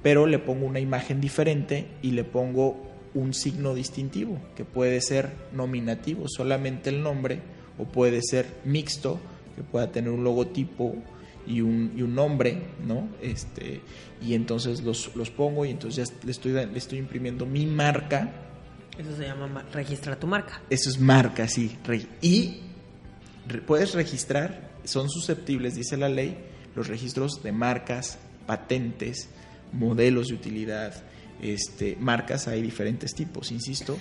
[0.04, 5.32] pero le pongo una imagen diferente y le pongo un signo distintivo, que puede ser
[5.54, 7.40] nominativo, solamente el nombre,
[7.78, 9.20] o puede ser mixto,
[9.56, 10.96] que pueda tener un logotipo
[11.48, 13.10] y un, y un nombre, ¿no?
[13.22, 13.82] Este,
[14.22, 18.32] y entonces los, los pongo y entonces ya le estoy, le estoy imprimiendo mi marca.
[18.98, 20.62] Eso se llama registrar tu marca.
[20.70, 21.78] Eso es marca, sí.
[22.22, 22.62] Y
[23.66, 26.38] puedes registrar, son susceptibles, dice la ley,
[26.76, 29.30] los registros de marcas, patentes,
[29.74, 30.94] modelos de utilidad,
[31.42, 33.98] este, marcas hay diferentes tipos, insisto,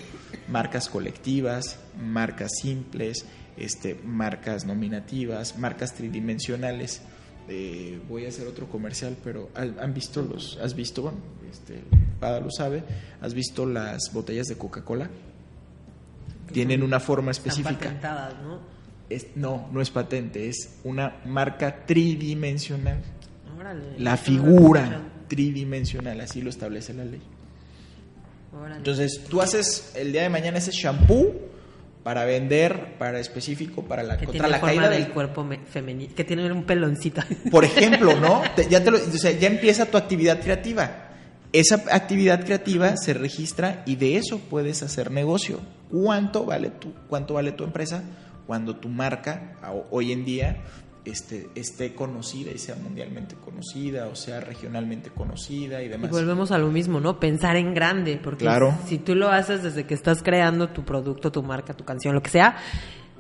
[0.49, 3.25] marcas colectivas, marcas simples,
[3.57, 7.01] este, marcas nominativas, marcas tridimensionales.
[7.49, 11.19] Eh, voy a hacer otro comercial, pero han visto los, has visto, bueno,
[11.51, 11.83] este,
[12.21, 12.85] Pada lo sabe,
[13.23, 15.09] has visto las botellas de Coca-Cola,
[16.53, 18.35] tienen una forma específica.
[18.43, 18.80] ¿no?
[19.35, 23.03] No, no es patente, es una marca tridimensional.
[23.99, 27.23] la figura tridimensional, así lo establece la ley.
[28.77, 31.51] Entonces, tú haces el día de mañana ese shampoo
[32.03, 36.65] para vender, para específico, para la contra la caída del cuerpo femenino, que tiene un
[36.65, 37.23] peloncito.
[37.51, 38.43] Por ejemplo, ¿no?
[38.69, 41.09] ya te ya empieza tu actividad creativa.
[41.53, 45.61] Esa actividad creativa se registra y de eso puedes hacer negocio.
[45.91, 48.05] ¿Cuánto vale tu cuánto vale tu empresa?
[48.51, 49.53] Cuando tu marca
[49.93, 50.57] hoy en día
[51.05, 56.11] este, esté conocida y sea mundialmente conocida o sea regionalmente conocida y demás.
[56.11, 57.21] Y volvemos a lo mismo, ¿no?
[57.21, 58.49] Pensar en grande, porque
[58.89, 62.25] si tú lo haces desde que estás creando tu producto, tu marca, tu canción, lo
[62.25, 62.57] que sea,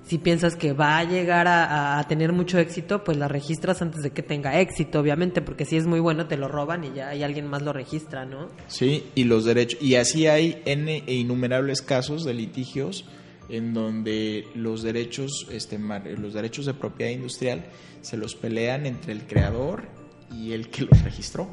[0.03, 4.11] si piensas que va a llegar a, tener mucho éxito, pues la registras antes de
[4.11, 7.23] que tenga éxito, obviamente, porque si es muy bueno te lo roban y ya hay
[7.23, 8.49] alguien más lo registra, ¿no?
[8.66, 13.05] Sí, y los derechos, y así hay N e innumerables casos de litigios
[13.50, 17.64] en donde los derechos, este, los derechos de propiedad industrial
[18.00, 19.88] se los pelean entre el creador
[20.32, 21.48] y el que los registró.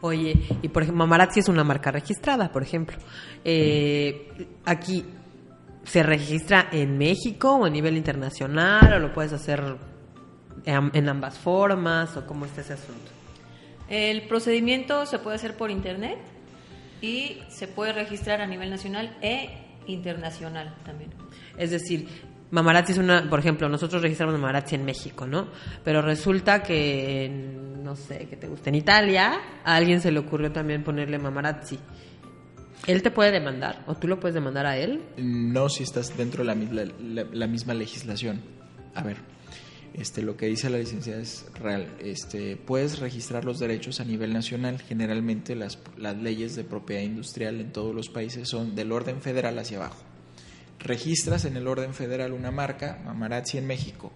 [0.00, 2.96] Oye, y por ejemplo, Mamarazzi es una marca registrada, por ejemplo.
[3.44, 5.04] Eh, aquí,
[5.84, 9.62] ¿se registra en México o a nivel internacional o lo puedes hacer
[10.64, 13.10] en, ambas formas o cómo está ese asunto?
[13.88, 16.18] El procedimiento se puede hacer por internet
[17.00, 21.10] y se puede registrar a nivel nacional e internacional también.
[21.56, 22.06] Es decir,
[22.50, 25.48] Mamarazzi es una, por ejemplo, nosotros registramos Mamarazzi en México, ¿no?
[25.84, 30.18] Pero resulta que, en, no sé, que te gusta en Italia, a alguien se le
[30.20, 31.78] ocurrió también ponerle Mamarazzi.
[32.86, 35.02] ¿Él te puede demandar o tú lo puedes demandar a él?
[35.18, 38.40] No si estás dentro de la, misma- la- la misma legislación.
[38.94, 39.16] A ver,
[39.94, 41.88] este, lo que dice la licenciada es real.
[42.00, 44.80] Este, puedes registrar los derechos a nivel nacional.
[44.80, 49.78] Generalmente las, leyes de propiedad industrial en todos los países son del orden federal hacia
[49.78, 50.02] abajo.
[50.78, 54.12] Registras en el orden federal una marca, Mamarazzi en México,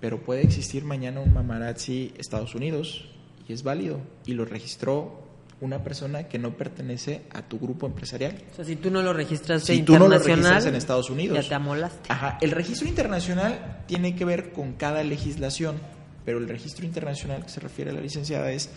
[0.00, 3.08] pero puede existir mañana un Mamarazzi Estados Unidos
[3.48, 5.29] y es válido y lo registró
[5.60, 8.34] una persona que no pertenece a tu grupo empresarial.
[8.52, 11.42] O sea, si tú no lo registras Si tú no lo registras en Estados Unidos.
[11.42, 12.00] ya te amolaste.
[12.08, 15.76] Ajá, el registro internacional tiene que ver con cada legislación,
[16.24, 18.70] pero el registro internacional que se refiere a la licenciada es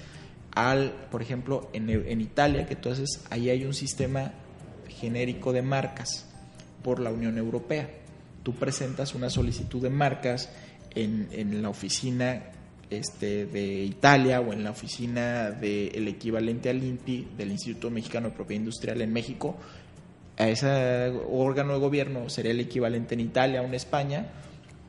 [0.55, 4.33] al, por ejemplo, en, en Italia, que entonces ahí hay un sistema
[4.89, 6.27] genérico de marcas
[6.83, 7.89] por la Unión Europea.
[8.43, 10.49] Tú presentas una solicitud de marcas
[10.91, 12.43] en, en la oficina
[12.97, 18.35] este, de Italia o en la oficina del equivalente al INPI del Instituto Mexicano de
[18.35, 19.57] Propiedad Industrial en México,
[20.37, 24.27] a ese órgano de gobierno sería el equivalente en Italia o en España.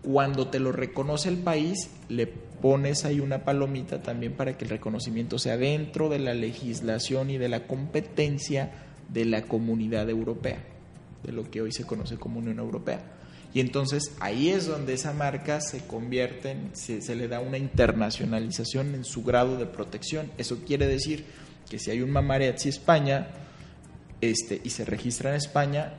[0.03, 4.71] Cuando te lo reconoce el país, le pones ahí una palomita también para que el
[4.71, 8.73] reconocimiento sea dentro de la legislación y de la competencia
[9.09, 10.59] de la comunidad europea,
[11.23, 13.03] de lo que hoy se conoce como Unión Europea.
[13.55, 18.97] Y entonces ahí es donde esa marca se convierte, se, se le da una internacionalización
[18.97, 20.33] en su grado de protección.
[20.37, 21.25] Eso quiere decir
[21.71, 23.29] que si hay un Mamarazzi España
[24.21, 25.95] este, y se registra en España,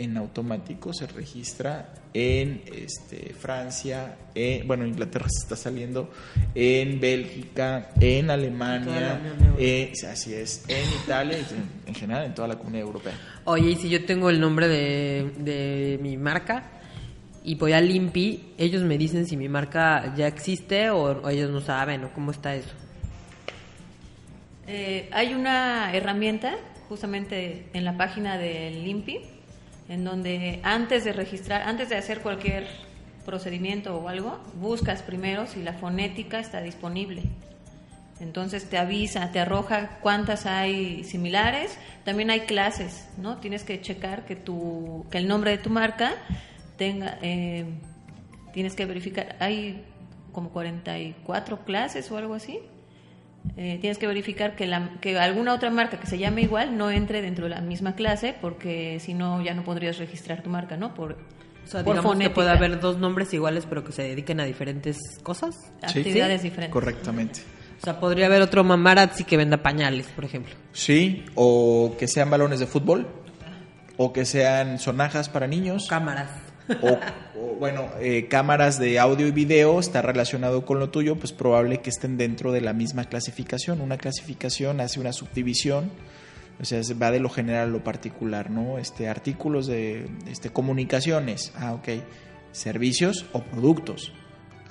[0.00, 6.10] en automático se registra en este, Francia, en, bueno, Inglaterra se está saliendo,
[6.54, 9.20] en Bélgica, en Alemania,
[9.58, 13.12] eh, así es, en Italia y en, en general en toda la comunidad europea.
[13.44, 16.64] Oye, y si yo tengo el nombre de, de mi marca
[17.44, 21.50] y voy al INPI, ellos me dicen si mi marca ya existe o, o ellos
[21.50, 22.70] no saben o cómo está eso.
[24.66, 26.56] Eh, hay una herramienta
[26.88, 29.39] justamente en la página del INPI
[29.90, 32.66] en donde antes de registrar, antes de hacer cualquier
[33.26, 37.24] procedimiento o algo, buscas primero si la fonética está disponible.
[38.20, 41.76] Entonces te avisa, te arroja cuántas hay similares.
[42.04, 43.38] También hay clases, ¿no?
[43.38, 46.12] Tienes que checar que tu, que el nombre de tu marca
[46.76, 47.64] tenga, eh,
[48.52, 49.36] tienes que verificar.
[49.40, 49.84] Hay
[50.32, 52.60] como 44 clases o algo así.
[53.56, 56.90] Eh, tienes que verificar que, la, que alguna otra marca que se llame igual no
[56.90, 60.76] entre dentro de la misma clase, porque si no ya no podrías registrar tu marca,
[60.76, 60.94] ¿no?
[60.94, 64.40] Por, O sea, por digamos que puede haber dos nombres iguales pero que se dediquen
[64.40, 65.72] a diferentes cosas.
[65.82, 66.48] actividades ¿Sí?
[66.48, 66.72] diferentes.
[66.72, 67.40] Correctamente.
[67.80, 70.54] O sea, podría haber otro mamarazzi que venda pañales, por ejemplo.
[70.72, 73.08] Sí, o que sean balones de fútbol,
[73.96, 76.30] o que sean sonajas para niños, Cámaras.
[76.82, 76.98] O,
[77.58, 81.90] bueno, eh, cámaras de audio y video, está relacionado con lo tuyo, pues probable que
[81.90, 83.80] estén dentro de la misma clasificación.
[83.80, 85.90] Una clasificación hace una subdivisión,
[86.60, 88.78] o sea, se va de lo general a lo particular, ¿no?
[88.78, 91.88] Este, artículos de este, comunicaciones, ah, ok.
[92.52, 94.12] Servicios o productos,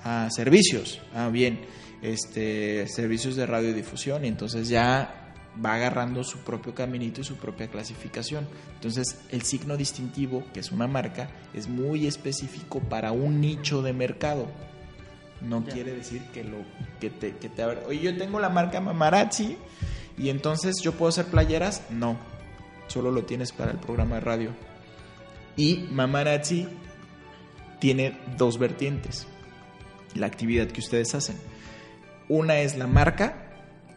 [0.04, 1.60] ah, servicios, ah, bien.
[2.02, 5.29] Este, servicios de radiodifusión, y entonces ya
[5.63, 8.48] va agarrando su propio caminito y su propia clasificación.
[8.76, 13.93] Entonces, el signo distintivo, que es una marca, es muy específico para un nicho de
[13.93, 14.48] mercado.
[15.41, 15.74] No Ya.
[15.74, 16.58] quiere decir que lo
[17.00, 19.58] que te, que te abra- Oye, yo tengo la marca Mamarazzi
[20.17, 21.84] y entonces yo puedo hacer playeras.
[21.89, 22.17] No,
[22.88, 24.52] solo lo tienes para el programa de radio.
[25.56, 26.67] Y Mamarazzi
[27.80, 29.28] tiene dos vertientes.
[30.15, 31.38] La actividad que ustedes hacen.
[32.28, 33.49] Una es la marca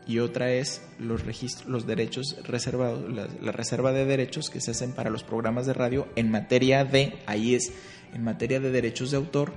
[0.06, 4.72] y otra es los registros, los derechos reservados, la, la reserva de derechos que se
[4.72, 7.72] hacen para los programas de radio en materia de, ahí es,
[8.12, 9.52] en materia de derechos de autor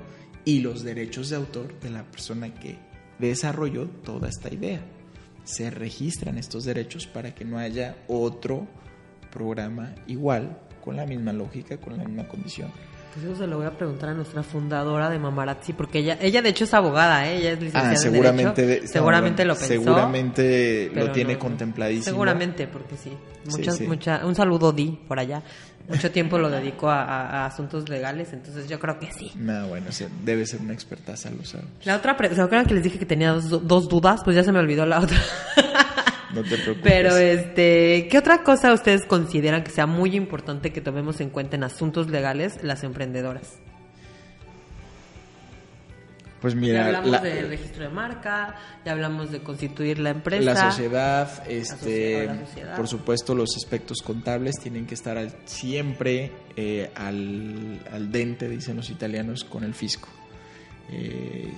[0.45, 2.77] y los derechos de autor de la persona que
[3.19, 4.81] desarrolló toda esta idea.
[5.43, 8.67] Se registran estos derechos para que no haya otro
[9.31, 12.71] programa igual, con la misma lógica, con la misma condición.
[13.15, 16.41] Pues eso se lo voy a preguntar a nuestra fundadora de Mamarazzi, porque ella, ella
[16.41, 17.37] de hecho es abogada, ¿eh?
[17.37, 18.91] ella es licenciada Ah, seguramente, en de- Derecho.
[18.91, 19.67] seguramente lo pensó.
[19.69, 22.03] Seguramente lo tiene no- contempladísimo.
[22.03, 23.13] Seguramente, porque sí.
[23.49, 23.87] Muchas, sí.
[23.87, 25.41] mucha- un saludo Di por allá.
[25.87, 29.31] Mucho tiempo lo dedicó a, a- a asuntos legales, entonces yo creo que sí.
[29.35, 31.63] No, bueno, sí, debe ser una expertaza, lo sabe.
[31.85, 34.21] La otra, pre- ¿se acuerdan que les dije que tenía dos, dos dudas?
[34.25, 35.17] Pues ya se me olvidó la otra.
[36.35, 36.83] No te preocupes.
[36.83, 41.55] Pero este, ¿qué otra cosa ustedes consideran que sea muy importante que tomemos en cuenta
[41.55, 43.53] en asuntos legales las emprendedoras?
[46.41, 50.43] Pues ya mira, hablamos la, de registro de marca, ya hablamos de constituir la empresa.
[50.43, 52.75] la sociedad, este, sociedad, la sociedad.
[52.75, 58.75] por supuesto, los aspectos contables tienen que estar al- siempre eh, al, al dente, dicen
[58.75, 60.07] los italianos, con el fisco.
[60.91, 61.51] Eh,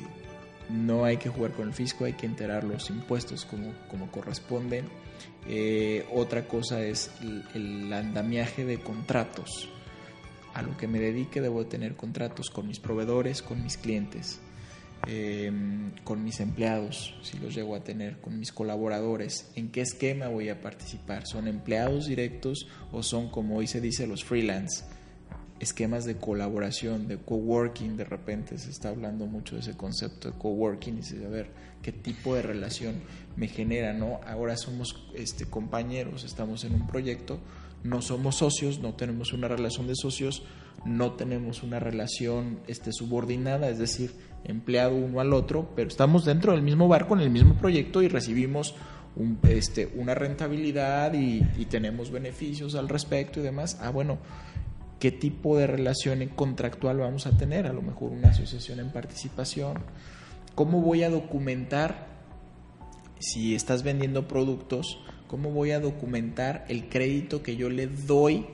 [0.70, 4.86] no hay que jugar con el fisco, hay que enterar los impuestos como, como corresponden.
[5.48, 7.12] Eh, otra cosa es
[7.54, 9.70] el, andamiaje de contratos.
[10.54, 14.40] A lo que me dedique debo de tener contratos con mis proveedores, con mis clientes,
[15.08, 15.52] eh,
[16.04, 19.52] con mis empleados, si los llego a tener, con mis colaboradores.
[19.56, 21.28] ¿En qué esquema voy a participar?
[21.28, 24.84] ¿Son empleados directos o son, como hoy se dice, los freelance?
[25.60, 30.38] Esquemas de colaboración, de coworking, de repente se está hablando mucho de ese concepto de
[30.38, 31.50] coworking y dice, a ver,
[31.82, 32.96] qué tipo de relación
[33.36, 34.20] me genera, ¿no?
[34.26, 37.40] Ahora somos este, compañeros, estamos en un proyecto,
[37.84, 40.44] no somos socios, no tenemos una relación de socios,
[40.86, 44.12] no tenemos una relación este, subordinada, es decir,
[44.44, 48.08] empleado uno al otro, pero estamos dentro del mismo barco, en el mismo proyecto y
[48.08, 48.76] recibimos
[49.16, 53.80] un, este, una rentabilidad y, y tenemos beneficios al respecto y demás.
[53.82, 54.20] Ah, bueno,
[55.00, 59.78] qué tipo de relación contractual vamos a tener, a lo mejor una asociación en participación,
[60.56, 62.08] cómo voy a documentar
[63.20, 68.46] si estás vendiendo productos, cómo voy a documentar el crédito que yo le doy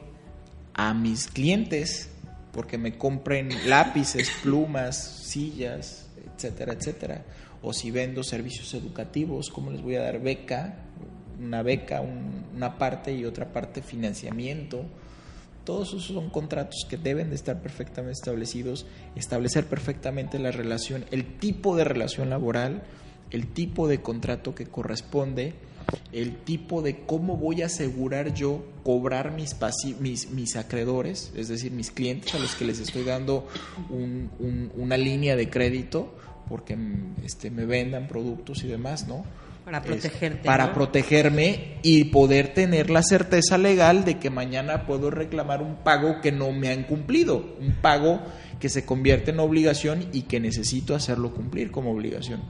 [0.74, 2.10] a mis clientes
[2.52, 7.26] porque me compren lápices, plumas, sillas, etcétera, etcétera.
[7.62, 10.76] O si vendo servicios educativos, cómo les voy a dar beca,
[11.40, 14.86] una beca, un- una parte y otra parte financiamiento.
[15.64, 21.38] Todos esos son contratos que deben de estar perfectamente establecidos, establecer perfectamente la relación, el
[21.38, 22.84] tipo de relación laboral,
[23.32, 25.54] el tipo de contrato que corresponde,
[26.12, 29.56] el tipo de cómo voy a asegurar yo cobrar mis,
[30.00, 33.48] mis, acreedores, es decir, mis clientes a los que les estoy dando
[33.90, 36.14] un- un- una línea de crédito
[36.50, 36.78] porque
[37.24, 39.26] este, me vendan productos y demás, ¿no?
[39.66, 40.74] Para Es- protegerte, para ¿no?
[40.74, 46.32] protegerme y poder tener la certeza legal de que mañana puedo reclamar un pago que
[46.34, 48.22] no me han cumplido, un pago
[48.60, 52.42] que se convierte en obligación y que necesito hacerlo cumplir como obligación.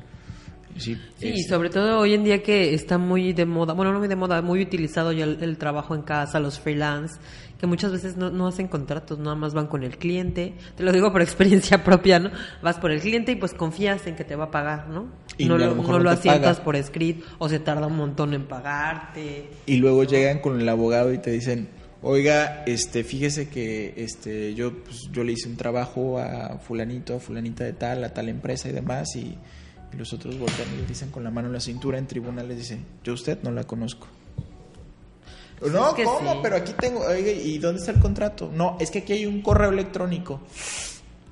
[0.76, 3.93] Sí, Sí, es- y sobre todo hoy en día que está muy de moda, bueno,
[3.93, 7.19] no muy de moda, muy utilizado ya el, el trabajo en casa, los freelance,
[7.63, 10.54] que muchas veces no, no hacen contratos, nada más van con el cliente.
[10.76, 12.30] Te lo digo por experiencia propia, ¿no?
[12.62, 15.08] Vas por el cliente y pues confías en que te va a pagar, ¿no?
[15.38, 16.65] Y no lo no no lo te asientas paga.
[16.65, 19.49] por escrito o se tarda un montón en pagarte.
[19.65, 21.69] y luego llegan con el abogado y te dicen,
[22.02, 27.19] oiga, este, fíjese que este, yo, pues, yo le hice un trabajo a fulanito, a
[27.21, 29.38] fulanita de tal, a tal empresa y demás, y,
[29.93, 32.45] y los otros voltean y le dicen con la mano en la cintura en tribunal,
[32.49, 34.10] les dicen, yo a usted no la conozco.
[35.62, 36.34] No, es que ¿cómo?
[36.34, 36.39] sí.
[36.42, 38.52] Pero aquí tengo, oiga, ¿y dónde está el contrato?
[38.54, 40.42] No, es que aquí hay un correo electrónico.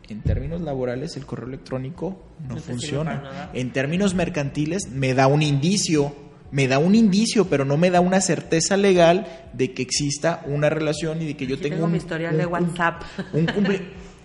[0.09, 3.49] En términos laborales, el correo electrónico no, funciona.
[3.53, 6.13] En términos mercantiles, me da un indicio,
[6.51, 10.69] me da un indicio, pero no me da una certeza legal de que exista una
[10.69, 13.03] relación y de que yo Aquí tengo, tengo un, mi historial un de WhatsApp.
[13.33, 13.47] un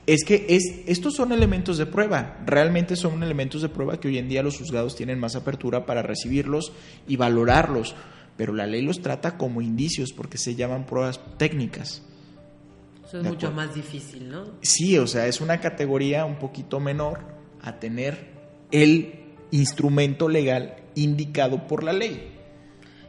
[0.06, 4.18] Es que es, estos son elementos de prueba, realmente son elementos de prueba que hoy
[4.18, 6.72] en día los juzgados tienen más apertura para recibirlos
[7.06, 7.94] y valorarlos,
[8.36, 12.02] pero la ley los trata como indicios porque se llaman pruebas técnicas.
[13.06, 13.66] Eso es De mucho acuerdo.
[13.68, 14.44] más difícil, ¿no?
[14.62, 17.20] Sí, o sea, es una categoría un poquito menor
[17.62, 18.26] a tener
[18.72, 19.14] el
[19.52, 22.32] instrumento legal indicado por la ley.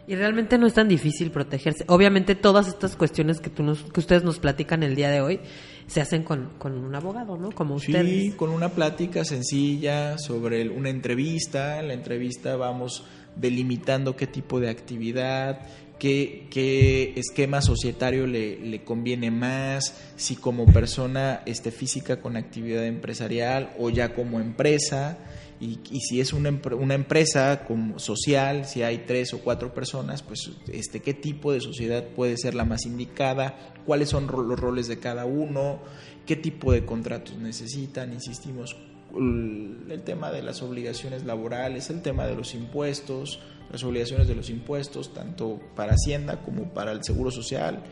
[0.07, 1.83] Y realmente no es tan difícil protegerse.
[1.87, 5.41] Obviamente todas estas cuestiones que, tú nos- que ustedes nos platican el día de hoy
[5.87, 7.51] se hacen con, con un abogado, ¿no?
[7.51, 8.35] Como Sí, ustedes.
[8.35, 11.79] con una plática sencilla sobre el- una entrevista.
[11.81, 13.03] En la entrevista vamos
[13.35, 15.59] delimitando qué tipo de actividad,
[15.99, 22.85] qué, qué esquema societario le, le conviene más, si como persona este, física con actividad
[22.85, 25.17] empresarial o ya como empresa.
[25.59, 27.65] Y, y si es una, una empresa
[27.97, 32.53] social, si hay tres o cuatro personas, pues este, qué tipo de sociedad puede ser
[32.53, 35.79] la más indicada, cuáles son los roles de cada uno,
[36.25, 38.75] qué tipo de contratos necesitan, insistimos,
[39.15, 43.39] el tema de las obligaciones laborales, el tema de los impuestos,
[43.71, 47.83] las obligaciones de los impuestos, tanto para Hacienda como para el Seguro Social,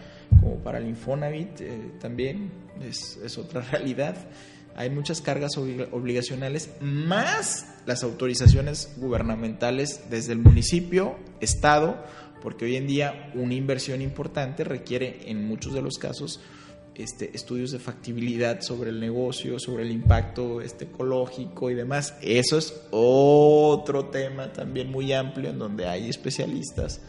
[0.41, 2.51] como para el Infonavit, eh, también
[2.81, 4.15] es, es otra realidad
[4.75, 12.03] hay muchas cargas obligacionales, más las autorizaciones gubernamentales desde el municipio, Estado,
[12.41, 16.41] porque hoy en día una inversión importante requiere en muchos de los casos
[16.93, 22.15] este, estudios de factibilidad sobre el negocio, sobre el impacto este, ecológico y demás.
[22.21, 27.01] Eso es otro tema también muy amplio en donde hay especialistas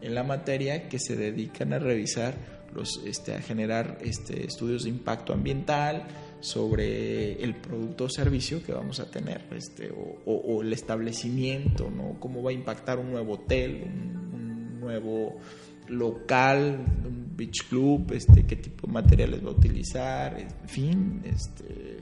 [0.00, 2.34] en la materia que se dedican a revisar
[2.74, 6.06] los, este, a generar este, estudios de impacto ambiental,
[6.42, 9.92] sobre el producto o servicio que vamos a tener, este,
[10.26, 12.18] o, el establecimiento, ¿no?
[12.18, 15.38] Cómo va a impactar un nuevo hotel, un, nuevo
[15.86, 22.00] local, un beach club, este, qué tipo de materiales va a utilizar, en fin, este,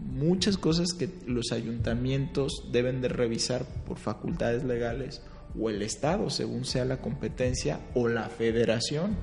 [0.00, 5.22] muchas cosas que los ayuntamientos deben de revisar por facultades legales
[5.56, 9.16] o el Estado, según sea la competencia, o la federación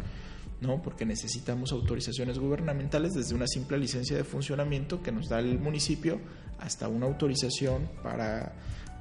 [0.61, 0.81] ¿no?
[0.81, 6.19] porque necesitamos autorizaciones gubernamentales desde una simple licencia de funcionamiento que nos da el municipio
[6.59, 8.53] hasta una autorización para,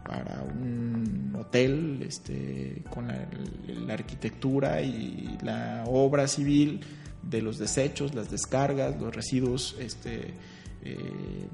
[0.04, 6.80] para un hotel este, con la, arquitectura y la obra civil
[7.22, 10.34] de los desechos, las descargas, los residuos este,
[10.82, 11.48] eh,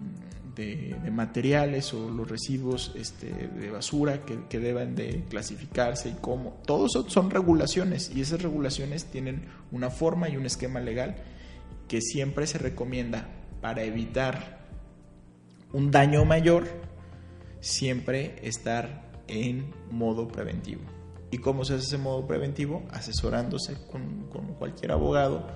[0.55, 6.61] de, materiales o los residuos este, de basura que, que deben de clasificarse y cómo.
[6.67, 11.17] Todos son regulaciones y esas regulaciones tienen una forma y un esquema legal
[11.89, 13.29] que siempre se recomienda
[13.61, 14.65] para evitar
[15.73, 16.67] un daño mayor,
[17.61, 20.83] siempre estar en modo preventivo.
[21.31, 22.85] ¿Y cómo se hace ese modo preventivo?
[22.91, 25.49] Asesorándose con, con cualquier abogado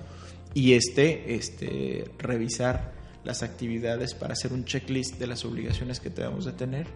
[0.53, 6.45] y este, este revisar las actividades para hacer un checklist de las obligaciones que debemos
[6.45, 6.87] de tener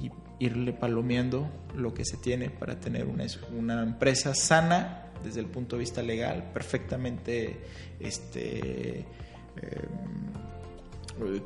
[0.00, 0.10] y
[0.44, 3.24] irle palomeando lo que se tiene para tener una,
[3.56, 7.60] una empresa sana desde el punto de vista legal, perfectamente
[8.00, 9.04] este, eh,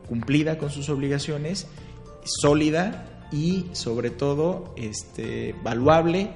[0.09, 1.67] cumplida con sus obligaciones,
[2.25, 6.31] sólida y sobre todo este, valuable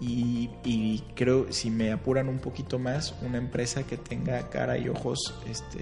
[0.00, 5.34] y, creo, si me apuran un poquito más, una empresa que tenga cara y ojos
[5.48, 5.80] este,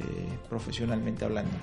[0.49, 1.57] profesionalmente hablando.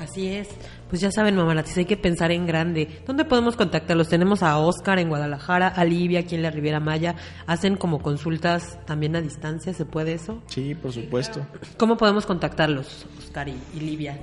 [0.00, 0.48] Así es.
[0.88, 3.02] Pues ya saben, mamaratis, hay que pensar en grande.
[3.06, 4.08] ¿Dónde podemos contactarlos?
[4.08, 7.14] Tenemos a Oscar en Guadalajara, a Livia aquí en la Riviera Maya.
[7.46, 10.42] Hacen como consultas también a distancia, ¿se puede eso?
[10.46, 11.46] Sí, por supuesto.
[11.76, 14.18] ¿Cómo podemos contactarlos, Oscar y, y Livia?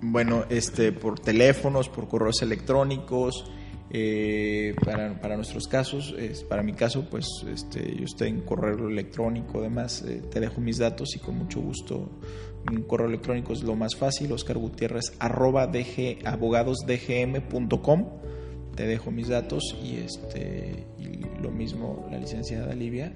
[0.00, 3.44] Bueno, este, por teléfonos, por correos electrónicos,
[3.90, 8.88] eh, para, para, nuestros casos, es, para mi caso, pues este, yo estoy en correo
[8.88, 12.10] electrónico, además eh, te dejo mis datos y con mucho gusto
[12.70, 18.06] un correo electrónico es lo más fácil, Oscar Gutiérrez arroba dg, abogadosdgm.com
[18.74, 23.12] te dejo mis datos y este y lo mismo la licenciada Livia.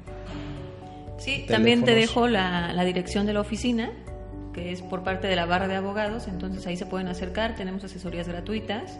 [1.18, 3.92] Sí, también te dejo la, la dirección de la oficina
[4.54, 7.84] que es por parte de la barra de abogados, entonces ahí se pueden acercar, tenemos
[7.84, 8.98] asesorías gratuitas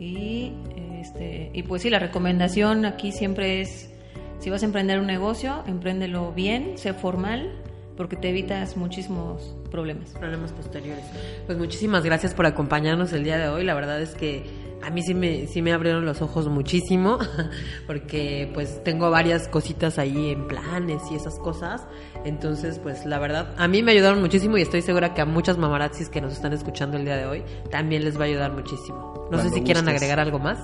[0.00, 0.54] y,
[0.98, 3.90] este, y pues sí, la recomendación aquí siempre es,
[4.38, 7.52] si vas a emprender un negocio, empréndelo bien, sé formal,
[7.98, 10.12] porque te evitas muchísimos problemas.
[10.12, 11.04] Problemas posteriores.
[11.44, 13.62] Pues muchísimas gracias por acompañarnos el día de hoy.
[13.62, 14.42] La verdad es que
[14.82, 17.18] a mí sí me, sí me abrieron los ojos muchísimo,
[17.86, 21.82] porque pues tengo varias cositas ahí en planes y esas cosas.
[22.24, 25.58] Entonces, pues la verdad, a mí me ayudaron muchísimo y estoy segura que a muchas
[25.58, 29.28] mamarazzis que nos están escuchando el día de hoy también les va a ayudar muchísimo.
[29.30, 30.58] No sé si quieran agregar algo más.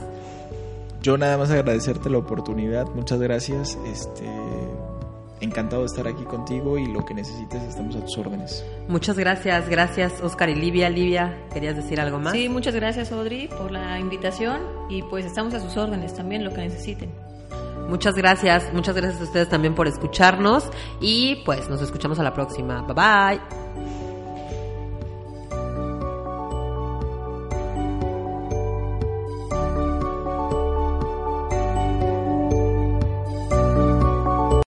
[1.02, 3.78] Yo nada más agradecerte la oportunidad, muchas gracias.
[3.86, 4.24] Este
[5.40, 8.64] encantado de estar aquí contigo y lo que necesites estamos a tus órdenes.
[8.88, 10.88] Muchas gracias, gracias Oscar y Livia.
[10.88, 12.32] Livia, ¿querías decir algo más?
[12.32, 16.52] Sí, muchas gracias Audrey por la invitación y pues estamos a sus órdenes también, lo
[16.52, 17.10] que necesiten.
[17.88, 20.70] Muchas gracias, muchas gracias a ustedes también por escucharnos
[21.00, 22.82] y pues nos escuchamos a la próxima.
[22.82, 23.65] Bye bye.